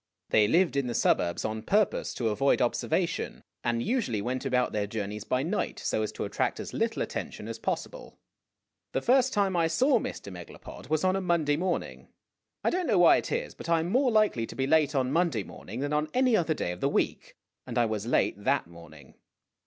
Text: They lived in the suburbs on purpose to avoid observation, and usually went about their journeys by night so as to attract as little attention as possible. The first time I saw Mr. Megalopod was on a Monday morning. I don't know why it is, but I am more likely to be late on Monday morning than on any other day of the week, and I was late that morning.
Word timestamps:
They 0.31 0.47
lived 0.47 0.75
in 0.75 0.87
the 0.87 0.95
suburbs 0.95 1.45
on 1.45 1.61
purpose 1.61 2.15
to 2.15 2.29
avoid 2.29 2.59
observation, 2.59 3.43
and 3.63 3.83
usually 3.83 4.19
went 4.19 4.45
about 4.47 4.71
their 4.71 4.87
journeys 4.87 5.23
by 5.25 5.43
night 5.43 5.77
so 5.77 6.01
as 6.01 6.11
to 6.13 6.23
attract 6.25 6.59
as 6.59 6.73
little 6.73 7.03
attention 7.03 7.47
as 7.47 7.59
possible. 7.59 8.17
The 8.93 9.01
first 9.03 9.31
time 9.31 9.55
I 9.55 9.67
saw 9.67 9.99
Mr. 9.99 10.33
Megalopod 10.33 10.89
was 10.89 11.03
on 11.03 11.15
a 11.15 11.21
Monday 11.21 11.55
morning. 11.55 12.07
I 12.63 12.71
don't 12.71 12.87
know 12.87 12.97
why 12.97 13.17
it 13.17 13.31
is, 13.31 13.53
but 13.53 13.69
I 13.69 13.79
am 13.81 13.91
more 13.91 14.09
likely 14.09 14.47
to 14.47 14.55
be 14.55 14.65
late 14.65 14.95
on 14.95 15.11
Monday 15.11 15.43
morning 15.43 15.81
than 15.81 15.93
on 15.93 16.09
any 16.15 16.35
other 16.35 16.55
day 16.55 16.71
of 16.71 16.81
the 16.81 16.89
week, 16.89 17.35
and 17.67 17.77
I 17.77 17.85
was 17.85 18.07
late 18.07 18.43
that 18.43 18.65
morning. 18.65 19.13